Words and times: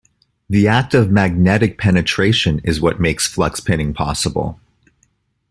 The 0.49 0.67
act 0.67 0.95
of 0.95 1.11
magnetic 1.11 1.77
penetration 1.77 2.59
is 2.63 2.81
what 2.81 2.99
makes 2.99 3.27
flux 3.27 3.59
pinning 3.59 3.93
possible. 3.93 4.59